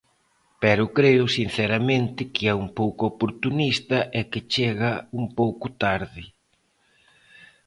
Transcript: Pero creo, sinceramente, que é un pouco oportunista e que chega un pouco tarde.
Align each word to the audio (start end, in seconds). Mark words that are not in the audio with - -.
Pero 0.61 0.83
creo, 0.97 1.23
sinceramente, 1.37 2.21
que 2.33 2.43
é 2.53 2.53
un 2.63 2.67
pouco 2.79 3.01
oportunista 3.13 3.97
e 4.19 4.21
que 4.31 4.41
chega 4.53 4.91
un 5.19 5.25
pouco 5.39 5.65
tarde. 5.83 6.23